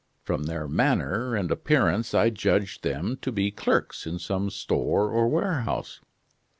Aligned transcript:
From 0.23 0.45
their 0.45 0.67
manner 0.67 1.35
and 1.35 1.51
appearance, 1.51 2.15
I 2.15 2.31
judged 2.31 2.81
them 2.81 3.17
to 3.21 3.31
be 3.31 3.51
clerks 3.51 4.07
in 4.07 4.17
some 4.17 4.49
store 4.49 5.11
or 5.11 5.27
warehouse. 5.27 6.01